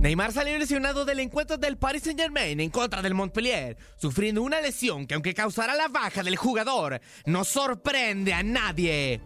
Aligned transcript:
Neymar 0.00 0.32
salió 0.32 0.56
lesionado 0.56 1.04
del 1.04 1.20
encuentro 1.20 1.58
del 1.58 1.76
Paris 1.76 2.04
Saint-Germain 2.04 2.58
en 2.58 2.70
contra 2.70 3.02
del 3.02 3.14
Montpellier, 3.14 3.76
sufriendo 3.96 4.42
una 4.42 4.60
lesión 4.60 5.06
que 5.06 5.14
aunque 5.14 5.34
causará 5.34 5.74
la 5.74 5.88
baja 5.88 6.22
del 6.22 6.36
jugador, 6.36 7.00
no 7.26 7.44
sorprende 7.44 8.32
a 8.32 8.42
nadie. 8.42 9.20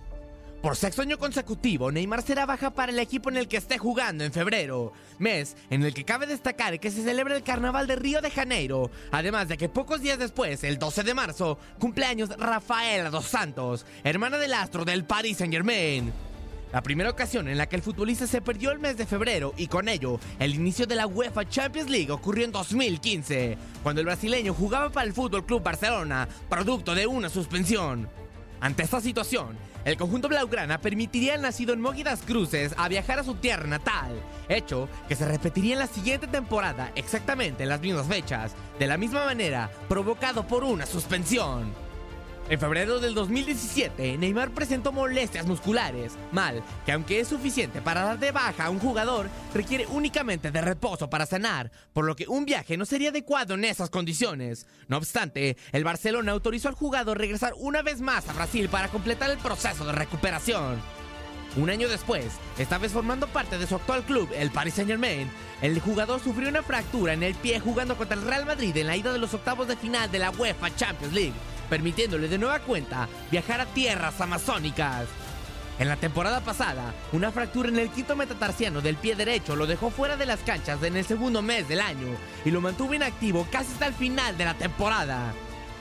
Por 0.65 0.77
sexto 0.77 1.03
año 1.03 1.17
consecutivo, 1.17 1.93
Neymar 1.93 2.23
será 2.23 2.45
baja 2.45 2.71
para 2.71 2.91
el 2.91 2.99
equipo 2.99 3.31
en 3.31 3.37
el 3.37 3.49
que 3.49 3.59
esté 3.59 3.79
jugando 3.79 4.25
en 4.25 4.33
febrero, 4.33 4.93
mes 5.19 5.57
en 5.71 5.85
el 5.85 5.95
que 5.95 6.05
cabe 6.05 6.27
destacar 6.27 6.81
que 6.81 6.91
se 6.91 7.05
celebra 7.05 7.37
el 7.37 7.45
Carnaval 7.45 7.87
de 7.87 7.97
Río 7.97 8.21
de 8.21 8.31
Janeiro, 8.31 8.91
además 9.13 9.47
de 9.47 9.57
que 9.57 9.69
pocos 9.69 10.01
días 10.01 10.19
después, 10.19 10.65
el 10.65 10.79
12 10.79 11.03
de 11.05 11.15
marzo, 11.15 11.59
cumpleaños 11.79 12.31
Rafaela 12.31 13.11
dos 13.11 13.27
Santos, 13.27 13.87
hermana 14.03 14.39
del 14.39 14.55
astro 14.55 14.85
del 14.85 15.05
Paris 15.05 15.37
Saint-Germain. 15.37 16.34
La 16.75 16.83
primera 16.83 17.09
ocasión 17.09 17.47
en 17.47 17.57
la 17.57 17.69
que 17.69 17.77
el 17.77 17.83
futbolista 17.83 18.27
se 18.27 18.43
perdió 18.43 18.73
el 18.73 18.81
mes 18.81 18.97
de 18.97 19.07
febrero 19.07 19.55
y 19.57 19.69
con 19.69 19.89
ello 19.89 20.19
el 20.41 20.57
inicio 20.57 20.89
de 20.89 20.97
la 20.97 21.07
UEFA 21.07 21.49
Champions 21.49 21.89
League 21.89 22.11
ocurrió 22.11 22.45
en 22.45 22.51
2015, 22.51 23.57
cuando 23.85 24.01
el 24.01 24.07
brasileño 24.07 24.53
jugaba 24.53 24.91
para 24.91 25.07
el 25.07 25.13
Fútbol 25.13 25.47
Club 25.47 25.63
Barcelona, 25.63 26.29
producto 26.49 26.97
de 26.97 27.07
una 27.07 27.29
suspensión. 27.29 28.09
Ante 28.61 28.83
esta 28.83 29.01
situación, 29.01 29.57
el 29.85 29.97
conjunto 29.97 30.29
blaugrana 30.29 30.81
permitiría 30.81 31.35
al 31.35 31.43
nacido 31.43 31.75
en 31.75 31.81
Mogidas 31.81 32.23
Cruces 32.23 32.75
a 32.77 32.89
viajar 32.89 33.21
a 33.21 33.25
su 33.25 33.37
tierra 33.37 33.69
natal, 33.69 34.21
hecho 34.49 34.89
que 35.07 35.15
se 35.15 35.29
repetiría 35.29 35.75
en 35.75 35.79
la 35.79 35.87
siguiente 35.87 36.27
temporada 36.27 36.91
exactamente 36.97 37.63
en 37.63 37.69
las 37.69 37.83
mismas 37.83 38.09
fechas, 38.09 38.51
de 38.81 38.89
la 38.89 38.97
misma 38.97 39.25
manera 39.27 39.71
provocado 39.89 40.45
por 40.45 40.65
una 40.65 40.87
suspensión. 40.87 41.84
En 42.51 42.61
febrero 42.61 43.01
del 43.01 43.15
2017, 43.15 44.19
Neymar 44.19 44.51
presentó 44.51 44.93
molestias 44.93 45.47
musculares, 45.47 46.13
mal 46.31 46.63
que 46.85 46.93
aunque 46.93 47.19
es 47.21 47.29
suficiente 47.29 47.81
para 47.81 48.03
dar 48.03 48.19
de 48.19 48.33
baja 48.33 48.67
a 48.67 48.71
un 48.71 48.79
jugador, 48.79 49.31
requiere 49.55 49.87
únicamente 49.87 50.51
de 50.51 50.61
reposo 50.61 51.09
para 51.09 51.25
sanar, 51.25 51.73
por 51.95 52.05
lo 52.05 52.15
que 52.15 52.29
un 52.29 52.45
viaje 52.45 52.77
no 52.77 52.85
sería 52.85 53.09
adecuado 53.09 53.55
en 53.55 53.65
esas 53.65 53.89
condiciones. 53.89 54.67
No 54.89 54.99
obstante, 54.99 55.57
el 55.73 55.85
Barcelona 55.85 56.33
autorizó 56.33 56.69
al 56.69 56.75
jugador 56.75 57.17
regresar 57.17 57.55
una 57.57 57.81
vez 57.81 58.03
más 58.03 58.29
a 58.29 58.35
Brasil 58.35 58.69
para 58.69 58.89
completar 58.89 59.31
el 59.31 59.39
proceso 59.39 59.87
de 59.87 59.93
recuperación. 59.93 60.83
Un 61.57 61.71
año 61.71 61.89
después, 61.89 62.27
esta 62.59 62.77
vez 62.77 62.93
formando 62.93 63.27
parte 63.27 63.57
de 63.57 63.67
su 63.67 63.77
actual 63.77 64.03
club, 64.03 64.29
el 64.37 64.51
Paris 64.51 64.75
Saint 64.75 64.91
Germain, 64.91 65.31
el 65.63 65.81
jugador 65.81 66.21
sufrió 66.21 66.51
una 66.51 66.63
fractura 66.63 67.15
en 67.15 67.23
el 67.23 67.35
pie 67.37 67.59
jugando 67.59 67.97
contra 67.97 68.19
el 68.19 68.25
Real 68.25 68.45
Madrid 68.45 68.77
en 68.77 68.89
la 68.89 68.97
ida 68.99 69.15
de 69.15 69.19
los 69.19 69.33
octavos 69.33 69.67
de 69.67 69.77
final 69.77 70.11
de 70.11 70.19
la 70.19 70.31
UEFA 70.31 70.77
Champions 70.77 71.15
League 71.15 71.54
permitiéndole 71.75 72.29
de 72.29 72.39
nueva 72.39 72.61
cuenta 72.61 73.09
viajar 73.33 73.61
a 73.61 73.67
tierras 73.67 74.21
amazónicas. 74.21 75.09
En 75.81 75.89
la 75.89 75.97
temporada 75.97 76.41
pasada, 76.41 76.95
una 77.11 77.33
fractura 77.33 77.69
en 77.69 77.81
el 77.81 77.91
quinto 77.91 78.15
metatarsiano 78.15 78.81
del 78.81 78.95
pie 78.95 79.17
derecho 79.17 79.57
lo 79.57 79.67
dejó 79.67 79.91
fuera 79.91 80.17
de 80.17 80.25
las 80.25 80.39
canchas 80.39 80.81
en 80.85 80.97
el 80.97 81.05
segundo 81.05 81.43
mes 81.43 81.67
del 81.67 81.81
año 81.81 82.07
y 82.45 82.53
lo 82.53 82.61
mantuvo 82.61 82.95
inactivo 82.95 83.49
casi 83.51 83.73
hasta 83.73 83.87
el 83.89 83.95
final 83.95 84.39
de 84.39 84.45
la 84.45 84.55
temporada. 84.55 85.35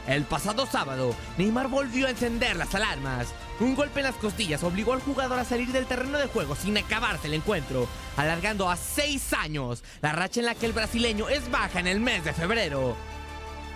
El 0.08 0.24
pasado 0.24 0.66
sábado, 0.66 1.16
Neymar 1.38 1.68
volvió 1.68 2.08
a 2.08 2.10
encender 2.10 2.56
las 2.56 2.74
alarmas. 2.74 3.28
Un 3.60 3.76
golpe 3.76 4.00
en 4.00 4.08
las 4.08 4.16
costillas 4.16 4.64
obligó 4.64 4.94
al 4.94 5.02
jugador 5.02 5.38
a 5.38 5.46
salir 5.46 5.72
del 5.72 5.86
terreno 5.86 6.18
de 6.18 6.26
juego 6.26 6.56
sin 6.56 6.76
acabarse 6.76 7.28
el 7.28 7.36
encuentro, 7.36 7.88
alargando 8.18 8.68
a 8.68 8.78
seis 8.78 9.32
años 9.34 9.84
la 10.02 10.12
racha 10.12 10.40
en 10.40 10.48
la 10.48 10.56
que 10.56 10.66
el 10.66 10.74
brasileño 10.74 11.30
es 11.30 11.52
baja 11.52 11.80
en 11.80 11.86
el 11.86 12.00
mes 12.00 12.26
de 12.26 12.34
febrero. 12.34 12.98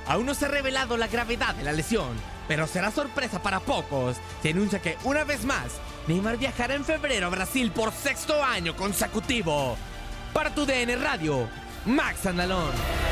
Aún 0.08 0.26
no 0.26 0.34
se 0.34 0.46
ha 0.46 0.50
revelado 0.50 0.96
la 0.96 1.08
gravedad 1.08 1.54
de 1.56 1.64
la 1.64 1.74
lesión, 1.74 2.16
pero 2.48 2.66
será 2.66 2.92
sorpresa 2.92 3.42
para 3.42 3.60
pocos. 3.60 4.18
Se 4.42 4.52
anuncia 4.52 4.82
que, 4.82 4.98
una 5.04 5.24
vez 5.24 5.44
más, 5.44 5.74
Neymar 6.08 6.38
viajará 6.38 6.76
en 6.76 6.86
febrero 6.86 7.28
a 7.28 7.30
Brasil 7.30 7.72
por 7.72 7.92
sexto 7.92 8.42
año 8.44 8.76
consecutivo. 8.76 9.78
Para 10.34 10.54
tu 10.54 10.66
DN 10.66 10.96
Radio, 10.96 11.50
Max 11.86 12.26
Andalón. 12.26 13.07